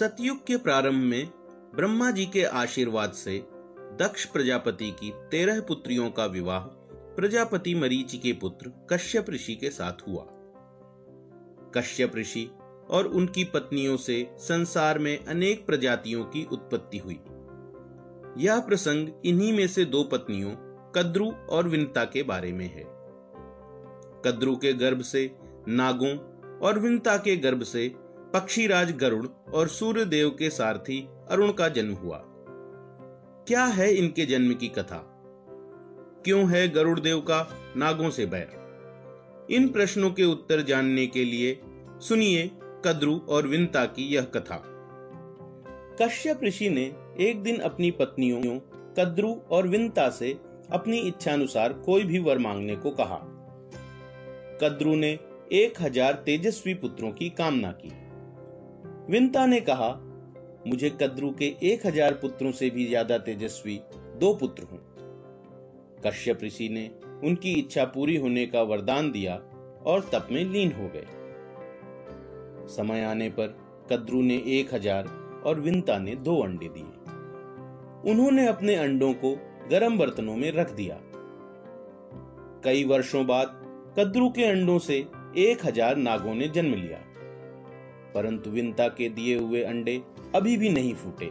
सतयुग 0.00 0.46
के 0.46 0.56
प्रारंभ 0.56 1.02
में 1.02 1.26
ब्रह्मा 1.76 2.10
जी 2.10 2.26
के 2.26 2.44
आशीर्वाद 2.44 3.12
से 3.12 3.38
दक्ष 3.98 4.24
प्रजापति 4.24 4.90
की 4.90 5.12
तेरह 5.30 5.60
पुत्रियों 5.60 6.10
का 6.10 6.26
विवाह 6.26 6.60
प्रजापति 7.16 7.74
मरीचि 7.74 8.18
के 8.18 8.32
पुत्र 8.32 8.72
कश्यप 8.90 9.30
ऋषि 9.30 9.54
के 9.54 9.70
साथ 9.70 10.08
हुआ। 10.08 10.26
कश्यप 11.74 12.16
ऋषि 12.16 12.50
और 12.90 13.06
उनकी 13.06 13.44
पत्नियों 13.44 13.96
से 13.96 14.34
संसार 14.38 14.98
में 14.98 15.24
अनेक 15.24 15.66
प्रजातियों 15.66 16.24
की 16.24 16.44
उत्पत्ति 16.52 16.98
हुई। 16.98 17.20
यह 18.38 18.60
प्रसंग 18.60 19.08
इन्हीं 19.24 19.52
में 19.52 19.68
से 19.68 19.84
दो 19.84 20.04
पत्नियों, 20.04 20.50
कद्रु 20.92 21.30
और 21.30 21.68
विनता 21.68 22.04
के 22.04 22.22
बारे 22.22 22.52
में 22.52 22.66
है। 22.66 22.84
कद्रु 24.24 24.56
के 24.56 24.72
गर्भ 24.72 25.00
से 25.00 25.36
नागों 25.68 26.18
और 26.58 26.78
विनता 26.78 27.16
के 27.16 27.36
गर्भ 27.36 27.62
से 27.62 28.09
पक्षीराज 28.34 28.96
गरुड़ 28.96 29.26
और 29.54 29.68
सूर्य 29.68 30.04
देव 30.04 30.30
के 30.30 30.50
सारथी 30.50 31.08
अरुण 31.30 31.52
का 31.52 31.68
जन्म 31.68 31.94
हुआ। 31.94 32.22
क्या 33.48 33.64
है 33.64 33.94
इनके 33.94 34.26
जन्म 34.26 34.54
की 34.54 34.68
कथा? 34.68 35.02
क्यों 36.24 36.50
है 36.50 36.68
गरुड़ 36.68 37.00
देव 37.00 37.20
का 37.20 37.56
नागों 37.76 38.10
से 38.10 38.26
बैर? 38.26 38.48
इन 39.50 39.68
प्रश्नों 39.68 40.10
के 40.10 40.24
उत्तर 40.24 40.62
जानने 40.62 41.06
के 41.06 41.24
लिए 41.24 41.60
सुनिए 42.00 42.50
कद्रु 42.84 43.18
और 43.28 43.46
विनता 43.46 43.84
की 43.84 44.14
यह 44.14 44.22
कथा। 44.22 44.62
कश्यप 46.02 46.44
ऋषि 46.44 46.68
ने 46.68 46.92
एक 47.20 47.42
दिन 47.42 47.58
अपनी 47.58 47.90
पत्नियों, 47.90 48.58
कद्रु 48.98 49.34
और 49.50 49.68
विनता 49.68 50.10
से 50.10 50.38
अपनी 50.72 50.98
इच्छानुसार 50.98 51.72
कोई 51.72 52.04
भी 52.04 52.18
वर 52.18 52.38
मांगने 52.38 52.76
को 52.76 52.90
कहा। 52.90 53.18
कद्रु 54.62 54.94
ने 54.94 55.18
एक 55.52 55.82
हज़ार 55.82 56.12
तेजस्वी 56.12 56.74
पुत्रों 56.74 57.10
की 57.10 57.30
कामना 57.30 57.72
की। 57.72 58.09
विंता 59.10 59.46
ने 59.46 59.60
कहा, 59.60 59.88
मुझे 60.66 60.90
कद्रु 60.90 61.30
के 61.30 61.44
एक 61.62 61.86
हज़ार 61.86 62.14
पुत्रों 62.14 62.52
से 62.52 62.70
भी 62.70 62.86
ज़्यादा 62.86 63.18
तेजस्वी 63.18 63.80
दो 64.18 64.32
पुत्र 64.34 64.62
हूँ। 64.62 64.78
कश्यप 66.06 66.44
ऋषि 66.44 66.68
ने 66.68 66.90
उनकी 67.28 67.52
इच्छा 67.52 67.84
पूरी 67.84 68.16
होने 68.16 68.46
का 68.46 68.62
वरदान 68.62 69.10
दिया 69.10 69.34
और 69.86 70.08
तप 70.12 70.28
में 70.32 70.44
लीन 70.44 70.72
हो 70.72 70.88
गए। 70.88 71.06
समय 72.66 73.02
आने 73.02 73.28
पर 73.28 73.58
कद्रु 73.92 74.22
ने 74.22 74.36
एक 74.46 74.74
हज़ार 74.74 75.08
और 75.46 75.60
विंता 75.60 75.98
ने 75.98 76.14
दो 76.14 76.40
अंडे 76.42 76.68
दिए। 76.68 78.10
उन्होंने 78.12 78.46
अपने 78.46 78.74
अंडों 78.74 79.12
को 79.14 79.36
गर्म 79.70 79.98
बर्तनों 79.98 80.36
में 80.36 80.52
रख 80.52 80.70
दिया। 80.70 81.00
कई 82.64 82.84
वर्षों 82.84 83.26
बाद 83.26 83.60
कद्रू 83.98 84.30
के 84.30 84.44
अंडों 84.44 84.78
से 84.78 85.06
एक 85.38 85.66
हज़ार 85.66 85.96
नागों 85.96 86.34
ने 86.34 86.48
जन्म 86.48 86.74
लिया। 86.74 87.06
परंतु 88.14 88.50
विंता 88.50 88.88
के 88.88 89.08
दिए 89.08 89.38
हुए 89.38 89.62
अंडे 89.62 90.02
अभी 90.34 90.56
भी 90.56 90.68
नहीं 90.68 90.94
फूटे। 90.94 91.30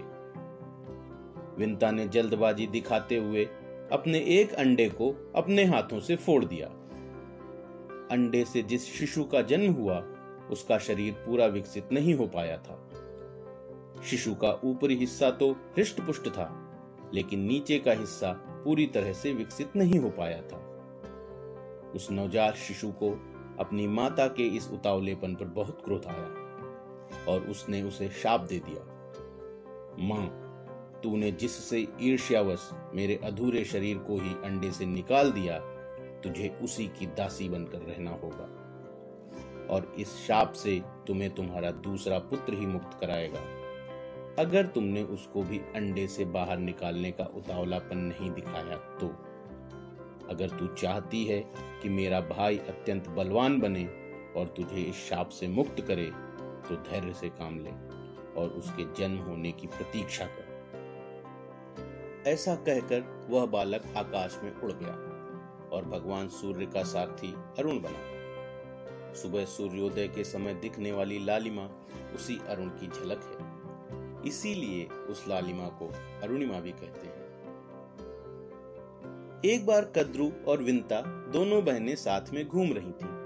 विंता 1.58 1.92
ने 1.92 2.08
जल्दबाजी 2.08 2.68
दिखाते 2.68 3.18
हुए 3.18 3.46
अपने 3.92 4.20
एक 4.20 4.54
अंडे 4.54 4.90
को 4.90 5.34
अपने 5.36 5.64
हाथों 5.66 6.00
से 6.00 6.16
फोड़ 6.16 6.46
दिया। 6.46 6.68
अंडे 8.12 8.46
से 8.46 8.62
जिस 8.62 8.86
शिशु 8.94 9.24
का 9.24 9.42
जन्म 9.42 9.74
हुआ, 9.74 10.04
उसका 10.52 10.78
शरीर 10.78 11.14
पूरा 11.14 11.46
विकसित 11.46 11.92
नहीं 11.92 12.14
हो 12.14 12.28
पाया 12.28 12.58
था। 12.58 12.90
शिशु 14.04 14.36
का 14.36 14.62
ऊपरी 14.64 14.96
हिस्सा 14.96 15.32
तो 15.32 15.52
हृष्ट 15.52 16.02
पुष्ट 16.02 16.28
था, 16.28 16.72
लेकिन 17.14 17.40
नीचे 17.40 17.80
का 17.80 17.92
हिस्सा 17.92 18.32
पूरी 18.64 18.86
तरह 18.86 19.14
से 19.14 19.34
विकसित 19.34 19.76
नहीं 19.76 20.00
हो 20.00 20.10
पाया 20.10 20.42
था। 20.42 20.66
उस 21.96 22.08
नवजात 22.12 22.56
शिशु 22.56 22.88
को 22.88 23.12
अपनी 23.60 23.88
माता 23.88 24.28
के 24.28 24.44
इस 24.44 24.70
उतावलेपन 24.70 25.36
पर 25.36 25.46
बहुत 25.46 25.82
क्रोध 25.86 26.06
आया। 26.06 26.49
और 27.28 27.42
उसने 27.42 27.82
उसे 27.82 28.10
शाप 28.10 28.42
दे 28.42 28.60
दिया। 28.60 29.00
माँ, 30.00 30.46
तूने 31.04 31.32
जिससे 31.32 31.88
ईर्ष्यावश 32.02 32.70
मेरे 32.94 33.20
अधूरे 33.24 33.66
शरीर 33.66 33.98
को 33.98 34.18
ही 34.18 34.34
अंडे 34.34 34.72
से 34.72 34.86
निकाल 34.86 35.32
दिया, 35.32 35.60
तुझे 36.22 36.60
उसी 36.62 36.88
की 36.88 37.06
दासी 37.06 37.50
बनकर 37.50 37.78
रहना 37.78 38.12
होगा। 38.12 38.66
और 39.70 39.96
इस 40.00 40.08
शाप 40.08 40.54
से 40.54 40.82
तुम्हें 41.08 41.36
तुम्हारा 41.36 41.72
दूसरा 41.72 42.20
पुत्र 42.20 42.54
ही 42.54 42.66
मुक्त 42.66 42.98
कराएगा। 43.02 43.40
अगर 44.40 44.66
तुमने 44.66 45.04
उसको 45.04 45.44
भी 45.44 45.58
अंडे 45.58 46.08
से 46.08 46.26
बाहर 46.26 46.58
निकालने 46.58 47.12
का 47.12 47.24
उतावलापन 47.24 47.98
नहीं 47.98 48.32
दिखाया 48.32 48.76
तो। 48.76 49.08
अगर 50.30 50.50
तू 50.50 50.68
चाहती 50.68 51.26
है 51.26 51.52
कि 51.84 51.90
मेरा 51.90 52.22
भाई 52.22 52.58
अत्यंत 52.58 53.08
बलवान 53.08 53.60
बने 53.60 53.86
और 54.38 54.48
तुझे 54.48 54.82
इस 54.82 54.96
शाप 54.96 55.30
से 55.30 55.48
मुक्त 55.48 55.82
करे 55.82 56.12
तो 56.70 56.76
धैर्य 56.76 57.14
से 57.14 57.30
काम 57.30 57.60
ले 57.60 57.72
और 58.42 58.50
उसके 58.50 58.94
जन्म 58.94 59.18
होने 59.18 59.52
की 59.52 59.68
प्रतीक्षा 59.68 60.26
कर। 60.26 60.50
ऐसा 62.28 62.56
कहकर 62.56 63.28
वह 63.30 63.46
बालक 63.46 63.84
आकाश 63.98 64.40
में 64.44 64.56
उड़ 64.56 64.72
गया 64.72 64.94
और 65.76 65.86
भगवान 65.86 66.28
सूर्य 66.28 66.66
का 66.66 66.84
सारथी 66.84 67.34
अरुण 67.60 67.80
बना। 67.82 68.20
सुबह 69.14 69.46
सूर्योदय 69.46 70.08
के 70.08 70.24
समय 70.24 70.54
दिखने 70.54 70.92
वाली 70.92 71.26
लालिमा 71.26 71.70
उसी 72.16 72.40
अरुण 72.48 72.70
की 72.70 72.88
झलक 72.88 73.22
है। 73.24 73.50
इसीलिए 74.28 74.86
उस 74.86 75.26
लालिमा 75.28 75.68
को 75.68 75.94
अरुणिमा 76.24 76.60
भी 76.60 76.72
कहते 76.72 77.08
हैं। 77.08 77.30
एक 79.46 79.66
बार 79.66 79.86
कद्रु 79.86 80.32
और 80.48 80.64
विंता 80.64 81.02
दोनों 81.02 81.66
बहनें 81.66 81.96
साथ 81.96 82.22
में 82.34 82.48
घूम 82.48 82.74
रही 82.74 82.92
थीं 82.92 83.20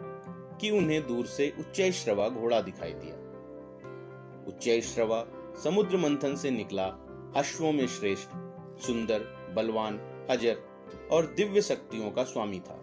कि 0.58 0.72
उन्हें 0.72 1.08
दूर 1.08 1.25
से 1.25 1.54
उच्चैश्रवा 1.60 2.30
घोड़ा 2.30 2.62
दिखाई 2.62 2.94
दिया। 2.94 3.23
उच्चैश्रवा 4.48 5.26
समुद्र 5.64 5.98
मंथन 5.98 6.36
से 6.36 6.52
निकला 6.52 6.86
अश्वों 7.36 7.72
में 7.72 7.88
श्रेष्ठ, 7.88 8.30
सुंदर, 8.81 9.20
बलवान, 9.56 9.98
अजर 10.30 10.58
और 11.12 11.26
दिव्य 11.26 11.62
शक्तियों 11.62 12.12
का 12.12 12.24
स्वामी 12.24 12.59
था। 12.59 12.80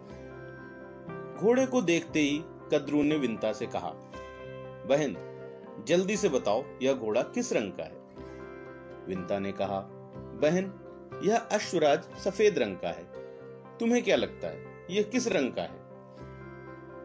घोड़े 1.39 1.65
को 1.65 1.81
देखते 1.81 2.19
ही 2.19 2.43
कद्रु 2.73 3.03
ने 3.03 3.17
विंता 3.17 3.53
से 3.53 3.65
कहा, 3.65 3.93
बहन, 4.87 5.17
जल्दी 5.87 6.17
से 6.17 6.29
बताओ, 6.29 6.63
यह 6.81 6.93
घोड़ा 6.93 7.21
किस 7.21 7.53
रंग 7.53 7.71
का 7.71 7.83
है? 7.83 8.01
विंता 9.07 9.39
ने 9.39 9.51
कहा, 9.51 9.79
बहन, 10.15 10.73
यह 11.23 11.37
अश्वराज 11.37 12.03
सफ़ेद 12.03 12.59
रंग 12.59 12.77
का 12.77 12.89
है। 12.89 13.03
तुम्हें 13.77 14.03
क्या 14.03 14.15
लगता 14.15 14.47
है, 14.47 14.87
यह 14.91 15.03
किस 15.03 15.27
रंग 15.27 15.53
का 15.53 15.61
है? 15.61 15.81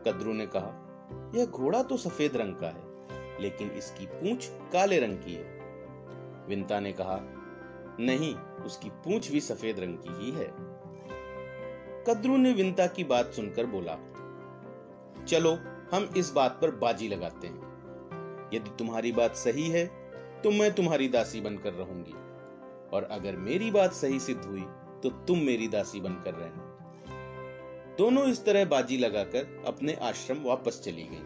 कद्रू 0.07 0.33
ने 0.33 0.47
कहा, 0.47 0.83
यह 1.35 1.47
घोड़ा 1.47 1.83
तो 1.83 1.97
सफ़ेद 1.97 2.37
रंग 2.37 2.55
का 2.55 2.67
है। 2.67 2.86
लेकिन 3.41 3.71
इसकी 3.71 4.07
पूंछ 4.07 4.49
काले 4.73 4.99
रंग 5.01 5.19
की 5.19 5.35
है। 5.35 5.45
विंता 6.49 6.81
ने 6.81 6.93
कहा, 6.93 7.19
नहीं, 8.01 8.35
उसकी 8.65 8.91
पूंछ 8.91 9.31
भी 9.31 9.41
सफ़ेद 9.41 9.81
रंग 9.81 9.99
की 9.99 10.25
ही 10.25 10.31
है। 10.31 10.47
कद्रू 12.05 12.37
ने 12.37 12.53
विंता 12.53 12.87
की 12.87 13.05
बात 13.05 13.33
सुनकर 13.33 13.67
बोला, 13.67 13.95
चलो, 15.25 15.59
हम 15.93 16.09
इस 16.17 16.31
बात 16.31 16.59
पर 16.63 16.71
बाजी 16.71 17.09
लगाते 17.09 17.47
हैं। 17.47 18.51
यदि 18.55 18.71
तुम्हारी 18.71 19.13
बात 19.13 19.37
सही 19.37 19.69
है 19.69 19.87
तो 20.43 20.51
मैं 20.51 20.73
तुम्हारी 20.73 21.09
दासी 21.09 21.41
बनकर 21.41 21.73
रहूँगी। 21.73 22.15
और 22.93 23.05
अगर 23.05 23.37
मेरी 23.37 23.71
बात 23.71 23.93
सही 23.93 24.21
सिद्ध 24.21 24.45
हुई 24.45 24.65
तो 25.03 25.11
तुम 25.25 25.39
मेरी 25.39 25.69
दासी 25.69 26.01
बनकर 26.01 26.35
रहना। 26.35 26.63
दोनों 27.99 28.25
इस 28.25 28.45
तरह 28.45 28.65
बाजी 28.65 28.97
लगाकर 28.97 29.65
अपने 29.67 29.95
आश्रम 30.03 30.43
वापस 30.43 30.81
चली 30.85 31.03
गई। 31.03 31.23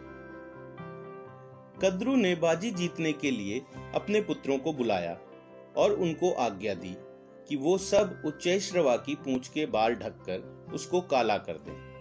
कद्रू 1.83 2.15
ने 2.15 2.35
बाजी 2.35 2.71
जीतने 2.71 3.13
के 3.13 3.31
लिए 3.31 3.61
अपने 3.95 4.21
पुत्रों 4.21 4.57
को 4.57 4.73
बुलाया 4.73 5.19
और 5.77 5.93
उनको 5.93 6.31
आज्ञा 6.31 6.73
दी 6.73 6.95
कि 7.49 7.55
वो 7.55 7.77
सब 7.77 8.21
उच्चैश्रवा 8.25 8.97
की 8.97 9.15
पूंछ 9.15 9.47
के 9.47 9.65
बाल 9.65 9.95
ढककर 9.95 10.67
उसको 10.73 11.01
काला 11.01 11.37
कर 11.37 11.53
दें, 11.53 11.91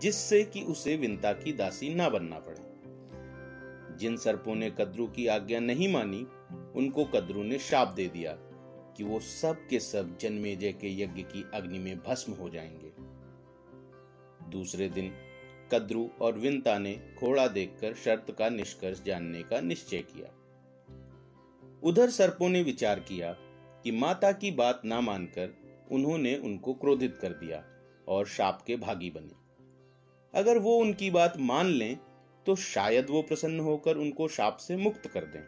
जिससे 0.00 0.44
कि 0.44 0.62
उसे 0.62 0.96
विंता 0.96 1.32
की 1.32 1.52
दासी 1.52 1.94
ना 1.94 2.08
बनना 2.08 2.38
पड़े। 2.38 2.74
जिन 3.96 4.16
सर्पों 4.16 4.54
ने 4.54 4.70
कद्रू 4.70 5.06
की 5.06 5.26
आज्ञा 5.26 5.60
नहीं 5.60 5.92
मानी, 5.92 6.26
उनको 6.76 7.04
कद्रू 7.04 7.42
ने 7.42 7.58
शाप 7.58 7.88
दे 7.88 8.06
दिया 8.06 8.32
कि 8.96 9.04
वो 9.04 9.20
सब 9.20 9.66
के 9.66 9.80
सब 9.80 10.18
जन्मेजय 10.18 10.72
के 10.72 11.02
यज्ञ 11.02 11.22
की 11.22 11.46
अग्नि 11.54 11.78
में 11.78 11.98
भस्म 11.98 12.32
हो 12.32 12.48
जाएँगे। 12.48 12.92
दूसरे 14.50 14.88
दिन 14.88 15.12
कद्रु 15.74 16.08
और 16.20 16.38
विंता 16.38 16.78
ने 16.78 17.14
घोड़ा 17.18 17.48
देखकर 17.48 17.94
शर्त 17.94 18.36
का 18.38 18.48
निष्कर्ष 18.48 19.02
जानने 19.02 19.42
का 19.42 19.60
निश्चय 19.60 19.98
किया। 19.98 20.28
उधर 21.82 22.10
सर्पों 22.10 22.48
ने 22.48 22.62
विचार 22.62 23.00
किया 23.00 23.32
कि 23.82 23.90
माता 23.90 24.32
की 24.32 24.50
बात 24.50 24.82
ना 24.84 25.00
मानकर 25.00 25.56
उन्होंने 25.92 26.36
उनको 26.36 26.74
क्रोधित 26.74 27.16
कर 27.16 27.28
दिया 27.28 27.64
और 28.08 28.26
शाप 28.26 28.62
के 28.66 28.76
भागी 28.76 29.10
बने। 29.10 29.44
अगर 30.38 30.58
वो 30.58 30.76
उनकी 30.76 31.10
बात 31.10 31.36
मान 31.36 31.66
लें 31.66 31.98
तो 32.46 32.56
शायद 32.56 33.10
वो 33.10 33.22
प्रसन्न 33.22 33.60
होकर 33.60 33.96
उनको 33.96 34.28
शाप 34.28 34.56
से 34.56 34.76
मुक्त 34.76 35.06
कर 35.06 35.24
दें। 35.24 35.42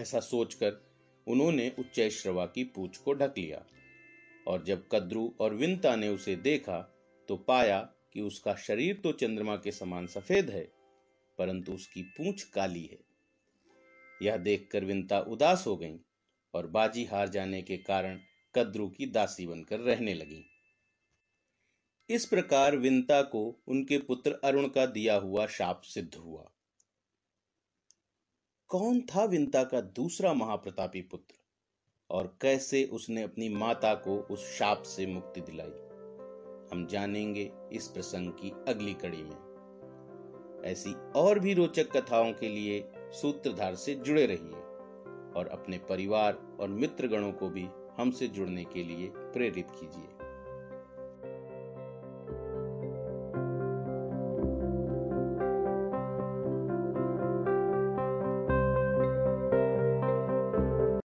ऐसा 0.00 0.20
सोचकर 0.20 0.84
उन्होंने 1.26 1.68
उच्च 1.68 1.78
उच्चैश्रवा 1.78 2.46
की 2.46 2.64
पूछ 2.64 2.96
को 2.96 3.12
ढक 3.12 3.34
लिया 3.38 3.66
और 4.46 4.64
जब 4.64 4.84
कद्रु 4.92 5.30
और 5.40 5.54
विंता 5.54 5.96
ने 5.96 6.08
उसे 6.08 6.36
देखा 6.36 6.94
तो 7.28 7.36
पाया 7.36 7.88
कि 8.12 8.20
उसका 8.20 8.54
शरीर 8.54 9.00
तो 9.04 9.12
चंद्रमा 9.12 9.56
के 9.56 9.72
समान 9.72 10.06
सफ़ेद 10.06 10.50
है, 10.50 10.72
परंतु 11.38 11.72
उसकी 11.72 12.02
पूंछ 12.02 12.42
काली 12.42 12.84
है। 12.84 12.98
यह 14.22 14.36
देखकर 14.36 14.84
विंता 14.84 15.20
उदास 15.20 15.64
हो 15.66 15.76
गई 15.76 16.00
और 16.54 16.66
बाजी 16.66 17.04
हार 17.04 17.28
जाने 17.28 17.62
के 17.62 17.76
कारण 17.76 18.20
कद्रू 18.54 18.88
की 18.88 19.06
दासी 19.06 19.46
बनकर 19.46 19.80
रहने 19.80 20.14
लगी। 20.14 20.44
इस 22.10 22.26
प्रकार 22.26 22.76
विंता 22.76 23.22
को 23.22 23.60
उनके 23.68 23.98
पुत्र 23.98 24.32
अरुण 24.44 24.68
का 24.68 24.86
दिया 24.86 25.14
हुआ 25.14 25.46
शाप 25.46 25.80
सिद्ध 25.80 26.14
हुआ। 26.14 26.50
कौन 28.68 29.00
था 29.00 29.24
विंता 29.24 29.64
का 29.64 29.80
दूसरा 29.80 30.34
महाप्रतापी 30.34 31.02
पुत्र? 31.02 31.34
और 32.10 32.38
कैसे 32.42 32.84
उसने 32.84 33.22
अपनी 33.22 33.48
माता 33.48 33.94
को 33.94 34.18
उस 34.18 34.58
शाप 34.58 34.82
से 34.82 35.06
मुक्ति 35.06 35.40
दिलाई? 35.40 35.89
हम 36.72 36.86
जानेंगे 36.86 37.50
इस 37.72 37.88
प्रसंग 37.88 38.32
की 38.32 38.52
अगली 38.68 38.94
कड़ी 38.94 39.22
में। 39.22 40.62
ऐसी 40.64 40.94
और 41.16 41.38
भी 41.38 41.54
रोचक 41.54 41.96
कथाओं 41.96 42.32
के 42.32 42.48
लिए 42.48 42.92
सूत्रधार 42.96 43.74
से 43.74 43.94
जुड़े 43.94 44.26
रहिए 44.26 44.60
और 45.36 45.48
अपने 45.52 45.78
परिवार 45.78 46.38
और 46.60 46.68
मित्रगणों 46.68 47.32
को 47.32 47.48
भी 47.48 47.66
हमसे 47.96 48.28
जुड़ने 48.28 48.64
के 48.64 48.82
लिए 48.82 49.12
प्रेरित 49.14 49.66
कीजिए। 49.70 50.19